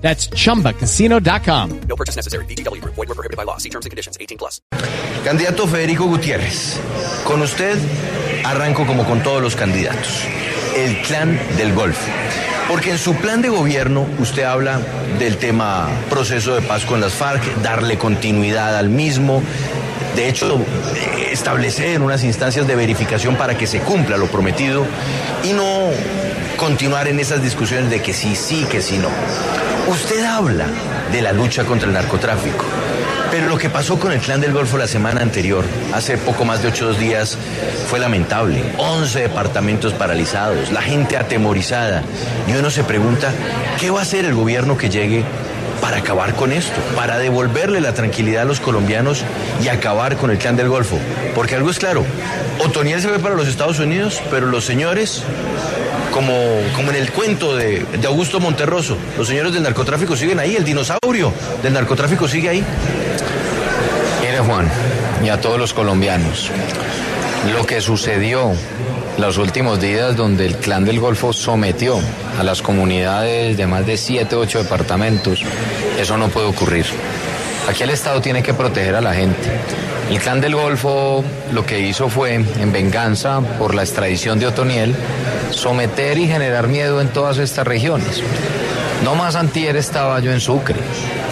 That's 0.00 0.28
chumbacasino.com. 0.30 1.80
No 1.88 1.96
purchase 1.96 2.16
necessary. 2.16 2.44
VGW 2.46 2.80
Group. 2.80 2.94
Void 2.96 3.08
were 3.08 3.14
prohibited 3.14 3.36
by 3.36 3.44
law. 3.44 3.58
See 3.58 3.70
terms 3.70 3.86
and 3.86 3.90
conditions. 3.90 4.16
18 4.18 4.38
plus. 4.38 4.60
Candidato 5.24 5.66
Federico 5.66 6.06
Gutiérrez, 6.06 6.80
con 7.24 7.42
usted 7.42 7.76
arranco 8.44 8.86
como 8.86 9.04
con 9.04 9.22
todos 9.22 9.42
los 9.42 9.54
candidatos, 9.54 10.24
el 10.76 11.02
clan 11.02 11.38
del 11.58 11.74
Golfo. 11.74 12.10
Porque 12.68 12.92
en 12.92 12.98
su 12.98 13.14
plan 13.14 13.42
de 13.42 13.50
gobierno 13.50 14.06
usted 14.18 14.44
habla 14.44 14.80
del 15.18 15.36
tema 15.36 15.90
proceso 16.08 16.54
de 16.54 16.62
paz 16.62 16.86
con 16.86 17.00
las 17.02 17.12
FARC, 17.12 17.42
darle 17.62 17.98
continuidad 17.98 18.76
al 18.76 18.88
mismo, 18.88 19.42
de 20.16 20.28
hecho 20.28 20.58
establecer 21.30 22.00
unas 22.00 22.24
instancias 22.24 22.66
de 22.66 22.76
verificación 22.76 23.36
para 23.36 23.58
que 23.58 23.66
se 23.66 23.80
cumpla 23.80 24.16
lo 24.16 24.26
prometido 24.26 24.86
y 25.44 25.52
no 25.52 25.90
continuar 26.56 27.08
en 27.08 27.20
esas 27.20 27.42
discusiones 27.42 27.90
de 27.90 28.00
que 28.00 28.12
sí, 28.14 28.34
sí, 28.36 28.64
que 28.70 28.80
sí, 28.80 28.98
no. 28.98 29.08
Usted 29.90 30.24
habla 30.24 30.66
de 31.10 31.20
la 31.20 31.32
lucha 31.32 31.64
contra 31.64 31.88
el 31.88 31.94
narcotráfico. 31.94 32.64
Pero 33.28 33.48
lo 33.48 33.58
que 33.58 33.70
pasó 33.70 33.98
con 33.98 34.12
el 34.12 34.20
clan 34.20 34.40
del 34.40 34.52
Golfo 34.52 34.78
la 34.78 34.86
semana 34.86 35.20
anterior, 35.20 35.64
hace 35.92 36.16
poco 36.16 36.44
más 36.44 36.62
de 36.62 36.68
ocho 36.68 36.92
días, 36.92 37.36
fue 37.88 37.98
lamentable. 37.98 38.62
11 38.78 39.18
departamentos 39.18 39.92
paralizados, 39.92 40.70
la 40.70 40.80
gente 40.80 41.16
atemorizada. 41.16 42.04
Y 42.46 42.52
uno 42.52 42.70
se 42.70 42.84
pregunta, 42.84 43.32
¿qué 43.80 43.90
va 43.90 43.98
a 43.98 44.02
hacer 44.02 44.24
el 44.26 44.34
gobierno 44.34 44.78
que 44.78 44.90
llegue 44.90 45.24
para 45.80 45.96
acabar 45.96 46.36
con 46.36 46.52
esto? 46.52 46.80
Para 46.94 47.18
devolverle 47.18 47.80
la 47.80 47.92
tranquilidad 47.92 48.42
a 48.42 48.46
los 48.46 48.60
colombianos 48.60 49.24
y 49.60 49.68
acabar 49.68 50.16
con 50.16 50.30
el 50.30 50.38
clan 50.38 50.56
del 50.56 50.68
Golfo. 50.68 51.00
Porque 51.34 51.56
algo 51.56 51.68
es 51.68 51.80
claro, 51.80 52.04
Otoniel 52.60 53.02
se 53.02 53.10
ve 53.10 53.18
para 53.18 53.34
los 53.34 53.48
Estados 53.48 53.80
Unidos, 53.80 54.22
pero 54.30 54.46
los 54.46 54.64
señores 54.64 55.24
como, 56.12 56.34
como 56.74 56.90
en 56.90 56.96
el 56.96 57.12
cuento 57.12 57.56
de, 57.56 57.80
de, 57.80 58.06
Augusto 58.06 58.40
Monterroso. 58.40 58.96
Los 59.16 59.28
señores 59.28 59.52
del 59.52 59.62
narcotráfico 59.62 60.16
siguen 60.16 60.38
ahí, 60.38 60.56
el 60.56 60.64
dinosaurio 60.64 61.32
del 61.62 61.72
narcotráfico 61.72 62.28
sigue 62.28 62.48
ahí. 62.48 62.64
Mire 64.20 64.40
Juan, 64.40 64.68
y 65.24 65.28
a 65.28 65.40
todos 65.40 65.58
los 65.58 65.74
colombianos, 65.74 66.50
lo 67.54 67.64
que 67.64 67.80
sucedió 67.80 68.52
los 69.18 69.38
últimos 69.38 69.80
días 69.80 70.16
donde 70.16 70.46
el 70.46 70.56
clan 70.56 70.84
del 70.84 70.98
Golfo 70.98 71.32
sometió 71.32 72.00
a 72.38 72.42
las 72.42 72.62
comunidades 72.62 73.56
de 73.56 73.66
más 73.66 73.86
de 73.86 73.96
7, 73.96 74.34
8 74.34 74.62
departamentos, 74.62 75.42
eso 75.98 76.16
no 76.16 76.28
puede 76.28 76.46
ocurrir. 76.46 76.86
Aquí 77.68 77.82
el 77.82 77.90
Estado 77.90 78.20
tiene 78.20 78.42
que 78.42 78.54
proteger 78.54 78.94
a 78.94 79.00
la 79.00 79.12
gente. 79.12 79.48
El 80.10 80.18
clan 80.20 80.40
del 80.40 80.54
Golfo 80.54 81.22
lo 81.52 81.66
que 81.66 81.80
hizo 81.80 82.08
fue, 82.08 82.34
en 82.34 82.72
venganza 82.72 83.40
por 83.58 83.74
la 83.74 83.82
extradición 83.82 84.38
de 84.38 84.46
Otoniel, 84.46 84.94
someter 85.52 86.18
y 86.18 86.26
generar 86.26 86.68
miedo 86.68 87.00
en 87.00 87.08
todas 87.08 87.38
estas 87.38 87.66
regiones. 87.66 88.22
No 89.04 89.14
más 89.14 89.34
antier 89.34 89.76
estaba 89.76 90.20
yo 90.20 90.30
en 90.30 90.40
Sucre 90.40 90.76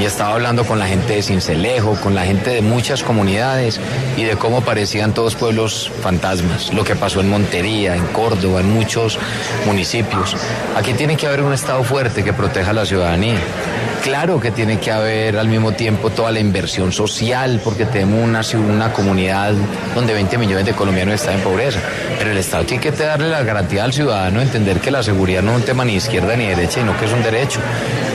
y 0.00 0.04
estaba 0.04 0.32
hablando 0.32 0.64
con 0.64 0.78
la 0.80 0.86
gente 0.86 1.14
de 1.14 1.22
Cincelejo, 1.22 1.94
con 2.02 2.14
la 2.14 2.24
gente 2.24 2.50
de 2.50 2.60
muchas 2.60 3.04
comunidades 3.04 3.78
y 4.16 4.24
de 4.24 4.36
cómo 4.36 4.62
parecían 4.62 5.14
todos 5.14 5.36
pueblos 5.36 5.90
fantasmas, 6.02 6.72
lo 6.74 6.82
que 6.82 6.96
pasó 6.96 7.20
en 7.20 7.30
Montería, 7.30 7.94
en 7.94 8.06
Córdoba, 8.08 8.60
en 8.60 8.72
muchos 8.72 9.18
municipios. 9.64 10.36
Aquí 10.76 10.92
tiene 10.94 11.16
que 11.16 11.26
haber 11.28 11.42
un 11.42 11.52
Estado 11.52 11.84
fuerte 11.84 12.24
que 12.24 12.32
proteja 12.32 12.70
a 12.70 12.74
la 12.74 12.84
ciudadanía. 12.84 13.38
Claro 14.02 14.40
que 14.40 14.50
tiene 14.50 14.80
que 14.80 14.90
haber 14.90 15.38
al 15.38 15.46
mismo 15.46 15.72
tiempo 15.72 16.10
toda 16.10 16.32
la 16.32 16.40
inversión 16.40 16.90
social, 16.90 17.60
porque 17.62 17.84
tenemos 17.84 18.52
una, 18.52 18.60
una 18.60 18.92
comunidad 18.92 19.52
donde 19.94 20.12
20 20.12 20.38
millones 20.38 20.66
de 20.66 20.72
colombianos 20.72 21.14
están 21.14 21.34
en 21.34 21.40
pobreza. 21.40 21.78
Pero 22.18 22.32
el 22.32 22.36
Estado 22.36 22.64
tiene 22.64 22.82
que 22.82 22.90
darle 22.90 23.28
la 23.28 23.44
garantía 23.44 23.84
al 23.84 23.92
ciudadano, 23.92 24.40
entender 24.40 24.80
que 24.80 24.90
la 24.90 25.04
seguridad 25.04 25.42
no 25.42 25.52
es 25.52 25.58
un 25.58 25.62
tema 25.62 25.84
ni 25.84 25.94
izquierda 25.94 26.34
ni 26.36 26.46
derecha, 26.46 26.80
sino 26.80 26.98
que 26.98 27.04
es 27.04 27.12
un 27.12 27.22
derecho. 27.22 27.60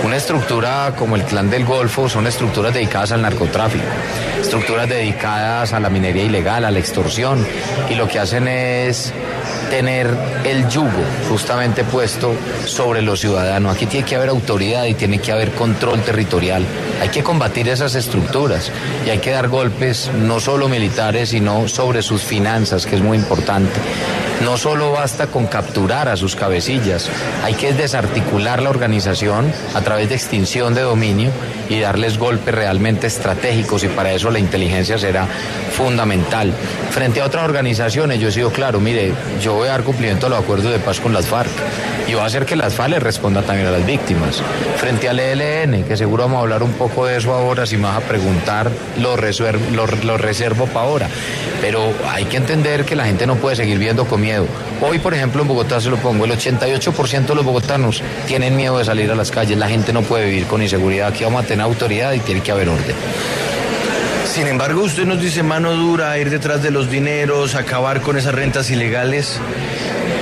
Una 0.04 0.18
estructura 0.18 0.94
como 0.98 1.16
el 1.16 1.24
Clan 1.24 1.50
del 1.50 1.64
Golfo 1.64 2.10
son 2.10 2.28
estructuras 2.28 2.74
dedicadas 2.74 3.14
al 3.14 3.22
narcotráfico, 3.22 3.86
estructuras 4.42 4.90
dedicadas 4.90 5.72
a 5.72 5.80
la 5.80 5.90
minería 5.90 6.24
ilegal, 6.24 6.66
a 6.66 6.72
la 6.72 6.80
extorsión, 6.80 7.48
y 7.90 7.96
lo 7.96 8.10
que 8.10 8.20
hacen 8.20 8.50
es 8.50 9.14
tener 9.70 10.08
el 10.46 10.68
yugo 10.70 11.04
justamente 11.30 11.84
puesto 11.84 12.34
sobre 12.66 13.02
los 13.02 13.20
ciudadanos. 13.20 13.76
Aquí 13.76 13.86
tiene 13.86 14.06
que 14.06 14.16
haber 14.16 14.30
autoridad 14.30 14.86
y 14.86 14.94
tiene 14.94 15.20
que 15.20 15.32
haber 15.32 15.52
control 15.52 16.02
territorial. 16.02 16.66
Hay 17.02 17.10
que 17.10 17.24
combatir 17.24 17.70
esas 17.70 17.96
estructuras 17.96 18.72
y 19.06 19.10
hay 19.10 19.20
que 19.20 19.32
dar 19.32 19.48
golpes 19.48 20.10
no 20.14 20.40
solo 20.40 20.68
militares, 20.68 21.30
sino 21.30 21.68
sobre 21.68 22.02
sus 22.02 22.22
finanzas, 22.22 22.86
que 22.86 22.96
es 22.96 23.02
muy 23.02 23.18
importante. 23.18 23.80
No 24.44 24.56
solo 24.56 24.92
basta 24.92 25.28
con 25.28 25.48
capturar 25.48 26.08
a 26.08 26.16
sus 26.16 26.36
cabecillas, 26.36 27.10
hay 27.44 27.56
que 27.56 27.74
desarticular 27.74 28.62
la 28.62 28.70
organización 28.70 29.52
a 29.74 29.82
través 29.82 30.10
de 30.10 30.16
extinción 30.16 30.76
de 30.76 30.82
dominio 30.82 31.32
y 31.70 31.80
darles 31.80 32.18
golpes 32.18 32.54
realmente 32.54 33.08
estratégicos 33.08 33.84
y 33.84 33.88
para 33.88 34.14
eso 34.14 34.30
la 34.30 34.40
inteligencia 34.40 34.98
será 34.98 35.28
fundamental. 35.76 36.54
Frente 36.92 37.22
a 37.22 37.26
otras 37.26 37.46
organizaciones 37.46 38.20
yo 38.20 38.30
he 38.30 38.32
sido 38.32 38.52
claro, 38.52 38.80
mire, 38.80 39.12
yo 39.42 39.56
voy 39.56 39.68
a 39.68 39.72
dar 39.72 39.84
cumplimiento 39.84 40.28
a 40.28 40.30
los 40.30 40.40
acuerdos 40.40 40.72
de 40.72 40.80
paz 40.80 41.00
con 41.00 41.14
las 41.14 41.26
FARC 41.26 41.50
y 42.08 42.14
voy 42.14 42.22
a 42.22 42.26
hacer 42.26 42.46
que 42.46 42.56
las 42.56 42.74
FARC 42.74 42.92
les 42.92 43.04
respondan 43.04 43.44
también 43.44 43.68
a 43.68 43.72
las 43.72 43.86
víctimas. 43.86 44.42
Frente 44.78 45.10
al 45.10 45.20
ELN, 45.20 45.84
que 45.84 45.98
seguro 45.98 46.24
vamos 46.24 46.38
a 46.38 46.42
hablar 46.42 46.64
un 46.64 46.74
poco 46.74 47.06
de 47.06 47.18
eso 47.18 47.34
ahora, 47.34 47.66
si 47.66 47.76
me 47.76 47.84
vas 47.84 47.98
a 47.98 48.02
preguntar, 48.02 48.72
lo, 49.00 49.18
lo, 49.18 49.88
lo 49.88 50.18
reservo 50.18 50.68
para 50.68 50.86
ahora. 50.86 51.10
Pero 51.60 51.94
hay 52.10 52.26
que 52.26 52.38
entender 52.38 52.86
que 52.86 52.96
la 52.96 53.06
gente 53.06 53.28
no 53.28 53.36
puede 53.36 53.58
seguir 53.58 53.78
viendo 53.78 54.06
con 54.06 54.22
miedo. 54.22 54.46
Hoy, 54.82 55.00
por 55.00 55.14
ejemplo, 55.14 55.42
en 55.42 55.48
Bogotá 55.48 55.82
se 55.82 55.90
lo 55.90 55.98
pongo, 55.98 56.26
el 56.26 56.32
88% 56.32 57.26
de 57.26 57.36
los 57.36 57.44
bogotanos 57.44 58.02
tienen 58.28 58.56
miedo 58.56 58.78
de 58.78 58.86
salir 58.86 59.12
a 59.12 59.16
las 59.16 59.32
calles, 59.32 59.58
la 59.58 59.68
gente 59.68 59.92
no 59.92 60.02
puede 60.02 60.26
vivir 60.26 60.46
con 60.46 60.62
inseguridad, 60.62 61.10
aquí 61.10 61.24
vamos 61.24 61.44
a 61.44 61.48
tener 61.48 61.66
autoridad 61.66 62.14
y 62.14 62.20
tiene 62.20 62.42
que 62.42 62.52
haber 62.52 62.70
orden. 62.70 62.96
Sin 64.38 64.46
embargo, 64.46 64.84
usted 64.84 65.06
nos 65.06 65.20
dice 65.20 65.42
mano 65.42 65.74
dura, 65.74 66.18
ir 66.20 66.30
detrás 66.30 66.62
de 66.62 66.70
los 66.70 66.92
dineros, 66.92 67.56
acabar 67.56 68.02
con 68.02 68.18
esas 68.18 68.36
rentas 68.36 68.70
ilegales, 68.70 69.40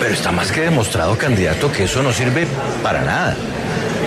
pero 0.05 0.13
está 0.13 0.31
más 0.31 0.51
que 0.51 0.61
demostrado, 0.61 1.17
candidato, 1.17 1.71
que 1.71 1.85
eso 1.85 2.03
no 2.03 2.13
sirve 2.13 2.45
para 2.83 3.01
nada. 3.01 3.35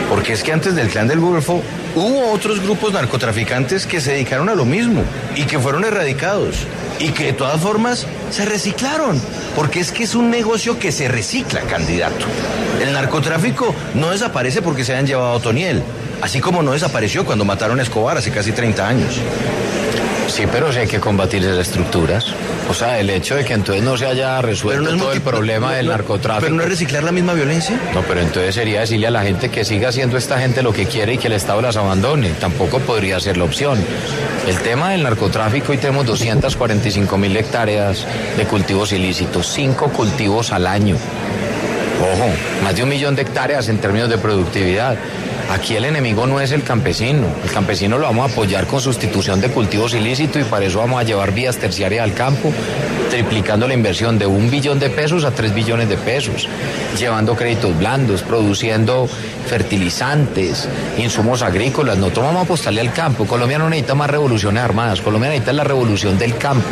Porque 0.09 0.33
es 0.33 0.45
que 0.45 0.53
antes 0.53 0.77
del 0.77 0.91
clan 0.91 1.09
del 1.09 1.19
Golfo 1.19 1.61
hubo 1.97 2.31
otros 2.31 2.61
grupos 2.61 2.93
narcotraficantes 2.93 3.85
que 3.85 4.01
se 4.01 4.13
dedicaron 4.13 4.49
a 4.49 4.55
lo 4.55 4.65
mismo 4.65 5.03
y 5.35 5.43
que 5.43 5.59
fueron 5.59 5.85
erradicados 5.85 6.69
y 7.01 7.09
que 7.09 7.25
de 7.25 7.33
todas 7.33 7.61
formas 7.61 8.07
se 8.31 8.45
reciclaron, 8.45 9.21
porque 9.57 9.81
es 9.81 9.91
que 9.91 10.05
es 10.05 10.15
un 10.15 10.31
negocio 10.31 10.79
que 10.79 10.93
se 10.93 11.09
recicla, 11.09 11.63
candidato. 11.63 12.27
El 12.81 12.93
narcotráfico 12.93 13.75
no 13.95 14.11
desaparece 14.11 14.63
porque 14.63 14.85
se 14.85 14.93
hayan 14.93 15.09
llevado 15.09 15.31
a 15.31 15.35
Otoniel, 15.35 15.83
así 16.23 16.41
como 16.41 16.63
no 16.63 16.75
desapareció 16.75 17.25
cuando 17.27 17.45
mataron 17.45 17.81
a 17.81 17.83
Escobar 17.83 18.17
hace 18.17 18.31
casi 18.31 18.53
30 18.53 18.87
años. 18.87 19.21
Sí, 20.29 20.45
pero 20.51 20.73
sí 20.73 20.79
hay 20.79 20.87
que 20.87 21.01
combatir 21.01 21.43
esas 21.43 21.59
estructuras. 21.59 22.27
O 22.69 22.75
sea, 22.75 23.01
el 23.01 23.09
hecho 23.11 23.35
de 23.35 23.45
que 23.45 23.55
entonces 23.55 23.83
no 23.83 23.97
se 23.97 24.07
haya 24.07 24.41
resuelto 24.43 24.93
no 24.93 24.99
todo 24.99 25.13
el 25.13 25.23
problema 25.23 25.71
no, 25.71 25.77
del 25.77 25.87
no, 25.87 25.93
narcotráfico. 25.93 26.45
¿Pero 26.45 26.55
no 26.55 26.63
es 26.63 26.69
reciclar 26.69 27.03
la 27.03 27.13
misma 27.13 27.33
violencia? 27.33 27.81
No, 27.95 28.03
pero 28.03 28.21
entonces 28.21 28.55
sería 28.55 28.81
decirle 28.81 29.07
a 29.07 29.11
la 29.11 29.23
gente 29.23 29.49
que 29.49 29.65
siga 29.65 29.89
haciendo 29.89 30.17
esta 30.17 30.39
gente 30.39 30.63
lo 30.63 30.73
que 30.73 30.87
quiere 30.87 31.15
y 31.15 31.19
que 31.19 31.29
el 31.29 31.33
Estado 31.33 31.63
las 31.63 31.77
abandone. 31.77 32.31
Tampoco 32.41 32.79
podría 32.81 33.19
ser 33.21 33.39
la 33.39 33.45
opción. 33.45 33.83
El 34.47 34.59
tema 34.61 34.91
del 34.91 35.03
narcotráfico, 35.03 35.73
hoy 35.73 35.79
tenemos 35.79 36.07
245 36.07 37.19
mil 37.19 37.37
hectáreas 37.37 38.07
de 38.37 38.45
cultivos 38.45 38.93
ilícitos, 38.93 39.47
cinco 39.49 39.89
cultivos 39.91 40.53
al 40.53 40.67
año. 40.67 40.97
Ojo, 42.01 42.31
más 42.63 42.77
de 42.77 42.83
un 42.83 42.89
millón 42.91 43.17
de 43.17 43.23
hectáreas 43.23 43.69
en 43.69 43.79
términos 43.79 44.09
de 44.09 44.19
productividad. 44.19 44.97
Aquí 45.51 45.77
el 45.77 45.87
enemigo 45.87 46.27
no 46.27 46.41
es 46.43 46.53
el 46.53 46.63
campesino. 46.63 47.27
El 47.43 47.51
campesino 47.51 47.97
lo 47.97 48.05
vamos 48.05 48.29
a 48.29 48.33
apoyar 48.33 48.67
con 48.67 48.83
sustitución 48.83 49.41
de 49.41 49.49
cultivos 49.49 49.95
ilícitos 49.95 50.43
y 50.43 50.45
para 50.45 50.67
eso 50.67 50.79
vamos 50.79 51.01
a 51.01 51.05
llevar 51.05 51.33
vías 51.33 51.57
terciarias 51.57 52.05
al 52.05 52.13
campo, 52.13 52.53
triplicando 53.11 53.67
la 53.67 53.73
inversión 53.73 54.19
de 54.19 54.27
un 54.27 54.51
billón 54.51 54.79
de 54.79 54.91
pesos 54.91 55.25
a 55.25 55.31
tres 55.31 55.55
billones 55.55 55.89
de 55.89 55.97
pesos, 55.97 56.47
llevando 56.99 57.35
créditos 57.35 57.77
blandos, 57.79 58.23
produciendo 58.23 59.09
fertilizantes, 59.47 60.69
insumos 60.99 61.41
agrícolas, 61.41 61.97
no 61.97 62.11
tomamos 62.11 62.41
a 62.41 62.45
apostarle 62.45 62.83
al 62.83 62.93
campo. 62.93 63.27
Colombia 63.27 63.59
no 63.59 63.71
necesita 63.71 63.95
más 63.95 64.11
revoluciones 64.11 64.63
armadas, 64.63 65.01
Colombia 65.01 65.31
necesita 65.31 65.55
la 65.55 65.65
revolución 65.65 66.19
del 66.19 66.37
campo, 66.37 66.69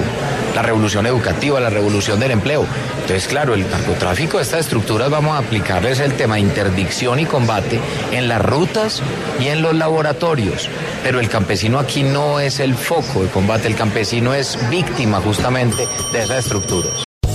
la 0.54 0.60
revolución 0.60 1.06
educativa, 1.06 1.58
la 1.60 1.70
revolución 1.70 2.20
del 2.20 2.32
empleo. 2.32 2.66
Entonces, 3.06 3.28
claro, 3.28 3.54
el 3.54 3.70
narcotráfico, 3.70 4.40
estas 4.40 4.62
estructuras 4.62 5.08
vamos 5.08 5.36
a 5.36 5.38
aplicarles 5.38 6.00
el 6.00 6.14
tema 6.14 6.34
de 6.34 6.40
interdicción 6.40 7.20
y 7.20 7.24
combate 7.24 7.80
en 8.10 8.26
las 8.26 8.42
rutas 8.42 9.00
y 9.38 9.46
en 9.46 9.62
los 9.62 9.76
laboratorios. 9.76 10.68
Pero 11.04 11.20
el 11.20 11.28
campesino 11.28 11.78
aquí 11.78 12.02
no 12.02 12.40
es 12.40 12.58
el 12.58 12.74
foco 12.74 13.22
de 13.22 13.28
combate, 13.28 13.68
el 13.68 13.76
campesino 13.76 14.34
es 14.34 14.58
víctima 14.70 15.20
justamente 15.20 15.86
de 16.12 16.24
esas 16.24 16.46
estructuras. 16.46 17.05